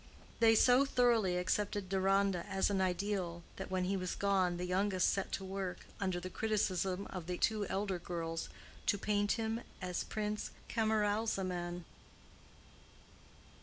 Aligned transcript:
They 0.39 0.55
so 0.55 0.83
thoroughly 0.83 1.37
accepted 1.37 1.87
Deronda 1.87 2.43
as 2.49 2.71
an 2.71 2.81
ideal, 2.81 3.43
that 3.57 3.69
when 3.69 3.83
he 3.83 3.95
was 3.95 4.15
gone 4.15 4.57
the 4.57 4.65
youngest 4.65 5.11
set 5.11 5.31
to 5.33 5.45
work, 5.45 5.81
under 5.99 6.19
the 6.19 6.27
criticism 6.31 7.05
of 7.11 7.27
the 7.27 7.37
two 7.37 7.67
elder 7.67 7.99
girls, 7.99 8.49
to 8.87 8.97
paint 8.97 9.33
him 9.33 9.61
as 9.79 10.03
Prince 10.03 10.49
Camaralzaman. 10.69 11.85